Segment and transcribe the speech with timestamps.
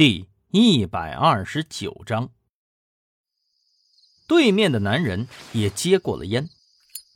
[0.00, 2.30] 第一百二十九章，
[4.26, 6.48] 对面的男人也接过了烟，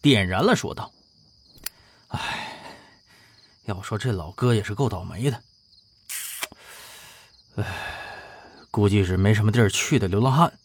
[0.03, 0.93] 点燃了，说道
[2.13, 2.63] ：“哎，
[3.65, 5.43] 要说这老哥也是够倒霉的。
[7.57, 7.65] 哎，
[8.71, 10.59] 估计是没什么地儿去的流浪汉。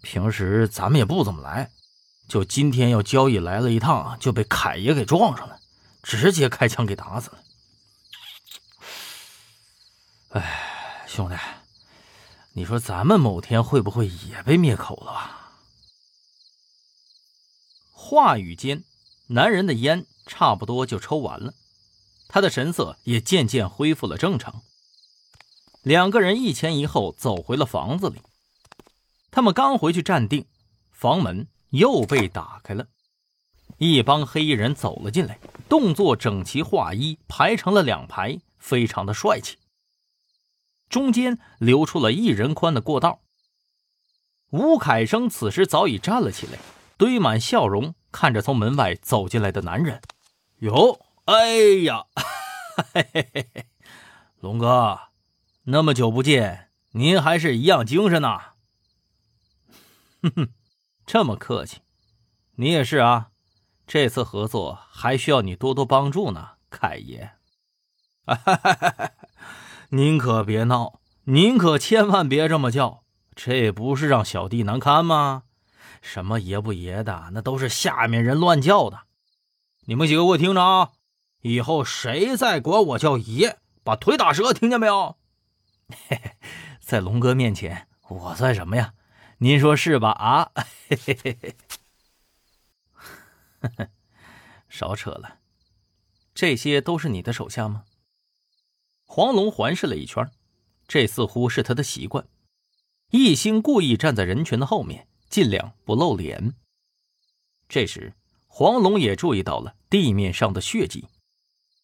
[0.00, 1.70] 平时咱们也不怎么来，
[2.26, 5.60] 就今天要交易来了一趟，就被凯爷给撞上了，
[6.02, 7.38] 直接开枪给打死了。
[10.30, 10.62] 哎。”
[11.06, 11.36] 兄弟，
[12.52, 15.52] 你说咱们某天会不会也被灭口了吧？
[17.92, 18.82] 话语间，
[19.28, 21.54] 男人的烟差不多就抽完了，
[22.28, 24.62] 他的神色也渐渐恢复了正常。
[25.82, 28.20] 两个人一前一后走回了房子里。
[29.30, 30.46] 他们刚回去站定，
[30.90, 32.88] 房门又被打开了，
[33.78, 35.38] 一帮黑衣人走了进来，
[35.68, 39.56] 动作整齐划一，排成了两排，非常的帅气。
[40.88, 43.20] 中间留出了一人宽的过道。
[44.50, 46.58] 吴凯生此时早已站了起来，
[46.96, 50.00] 堆满笑容看着从门外走进来的男人。
[50.60, 52.06] 哟，哎呀，
[52.94, 53.66] 嘿嘿嘿，
[54.40, 54.98] 龙哥，
[55.64, 58.52] 那么久不见，您还是一样精神呐。
[60.22, 60.48] 哼哼，
[61.04, 61.80] 这么客气，
[62.54, 63.30] 你也是啊。
[63.86, 67.32] 这次合作还需要你多多帮助呢，凯爷。
[68.24, 69.12] 哈哈哈哈哈。
[69.90, 75.44] 您可别闹，您可千万别这么叫，这不是让小弟难堪吗？
[76.02, 79.02] 什么爷不爷的，那都是下面人乱叫的。
[79.86, 80.90] 你们几个给我听着啊，
[81.42, 85.16] 以后谁再管我叫爷，把腿打折，听见没有？
[86.08, 86.36] 嘿嘿，
[86.80, 88.94] 在龙哥面前，我算什么呀？
[89.38, 90.10] 您说是吧？
[90.10, 90.50] 啊？
[90.88, 91.38] 嘿嘿嘿
[93.78, 93.88] 嘿，
[94.68, 95.38] 少扯了，
[96.34, 97.84] 这些都是你的手下吗？
[99.06, 100.30] 黄龙环视了一圈，
[100.86, 102.26] 这似乎是他的习惯。
[103.10, 106.54] 一心故意站在人群的后面，尽量不露脸。
[107.68, 108.14] 这时，
[108.46, 111.06] 黄龙也注意到了地面上的血迹。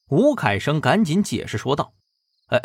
[0.09, 1.95] 吴凯生赶紧解释说道
[2.49, 2.61] ：“哎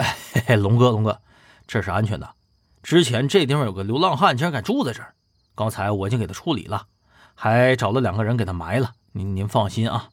[0.48, 1.22] 哎，龙哥，龙哥，
[1.66, 2.36] 这是安全的。
[2.84, 5.16] 之前这地方有个流浪汉，竟然敢住在这儿。
[5.56, 6.88] 刚才我已经给他处理了，
[7.36, 8.96] 还找了两个人给他埋了。
[9.14, 10.10] 您您放心啊。”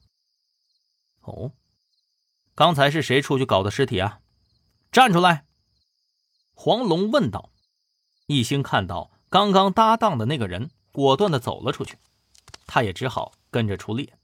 [1.23, 1.53] 哦，
[2.55, 4.21] 刚才是谁出去搞的尸体啊？
[4.95, 5.45] 站出来！
[6.53, 7.51] 黄龙问道。
[8.27, 11.99] 一星看到刚刚搭档的那个人，果断的走了出去，
[12.65, 14.17] 他也只好跟着出列。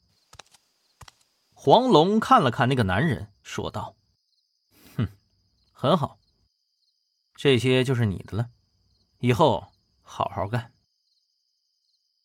[1.53, 3.97] 黄龙看了看那个男人，说道
[4.95, 5.09] ：“哼，
[5.73, 6.21] 很好，
[7.35, 8.51] 这些就是你的了，
[9.19, 9.67] 以后
[10.03, 10.73] 好好干。”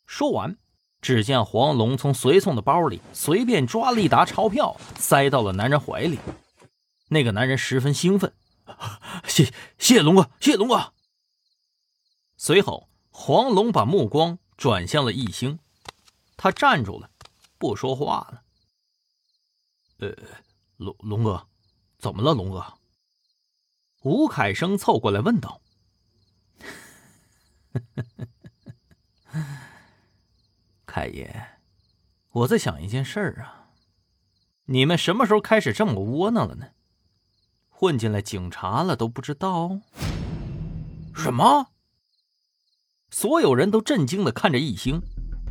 [0.06, 0.56] 说完，
[1.02, 6.20] 只见黄龙从随从的包里随便抓了一沓钞票，塞到了男人怀里。
[7.16, 8.34] 那个男人十分兴奋，
[9.26, 10.92] 谢谢谢龙哥，谢谢龙哥。
[12.36, 15.60] 随后，黄龙把目光转向了易星，
[16.36, 17.10] 他站住了，
[17.58, 18.44] 不说话了。
[20.00, 20.14] 呃，
[20.76, 21.48] 龙龙哥，
[22.00, 22.74] 怎么了，龙哥？
[24.02, 25.62] 吴凯生凑过来问道。
[30.86, 31.60] 凯爷，
[32.32, 33.70] 我在想一件事儿啊，
[34.66, 36.72] 你们什么时候开始这么窝囊了呢？
[37.78, 39.70] 混进来警察了都不知道？
[41.14, 41.68] 什么？
[43.10, 45.02] 所有人都震惊的看着易星，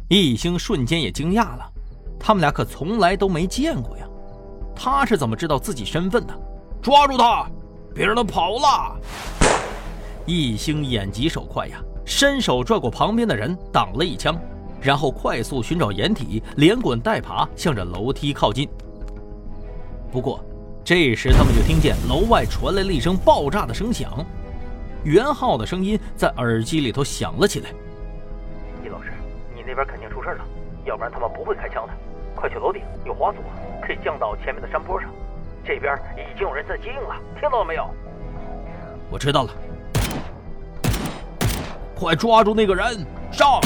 [0.08, 1.70] 易星瞬间也惊讶了。
[2.18, 4.08] 他们俩可从来都没见过呀，
[4.74, 6.34] 他是怎么知道自己身份的？
[6.82, 7.46] 抓住他，
[7.94, 8.98] 别让他跑了！
[10.24, 14.34] 易星眼疾手快呀，伸手拽过旁边的人挡了一枪，
[14.80, 18.66] 然后快速寻找掩体，连滚带爬向着楼梯靠近。
[20.10, 20.42] 不过。
[20.84, 24.12] 这时，他们就听见楼外传来了一声爆炸的声响，
[25.02, 27.70] 袁浩的声音在耳机里头响了起来
[28.84, 29.10] ：“易老师，
[29.54, 30.44] 你那边肯定出事了，
[30.84, 31.92] 要不然他们不会开枪的。
[32.34, 33.42] 快去楼顶，有滑索，
[33.80, 35.08] 可以降到前面的山坡上。
[35.64, 37.88] 这边已经有人在接应了，听到了没有
[39.08, 39.54] ？”“我知道了。
[41.96, 43.58] ”“快抓住那个人，上！”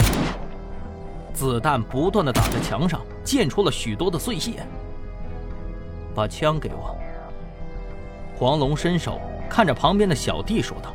[1.35, 4.65] 子弹不断的打在墙上，溅出了许多的碎屑。
[6.15, 6.97] 把枪给我。
[8.39, 9.21] 黄龙伸手
[9.51, 10.95] 看着旁边的小弟说道：“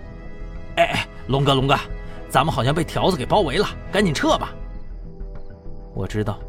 [0.78, 1.78] 哎哎，龙哥龙哥，
[2.30, 4.54] 咱们好像被条子给包围了，赶紧撤吧。”
[5.94, 6.40] 我知道，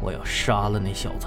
[0.00, 1.26] 我要杀了那小子。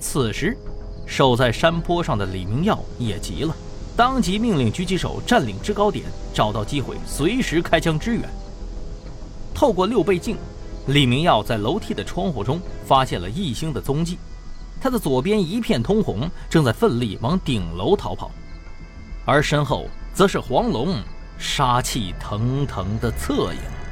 [0.00, 0.58] 此时，
[1.06, 3.54] 守在山坡上的李明耀也急了，
[3.96, 6.04] 当即命令狙击手占领制高点，
[6.34, 8.28] 找到机会随时开枪支援。
[9.54, 10.36] 透过六倍镜，
[10.88, 14.18] 李明耀在楼梯的窗户中发现了异星的踪迹。
[14.80, 18.30] 他的左边一片通红正在奋力往顶楼逃跑。
[19.24, 20.96] 而身后则是黄龙
[21.38, 23.83] 杀气腾腾的侧影。